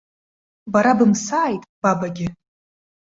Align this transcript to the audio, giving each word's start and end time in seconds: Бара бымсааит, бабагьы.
Бара 0.71 0.93
бымсааит, 0.97 1.63
бабагьы. 1.81 2.27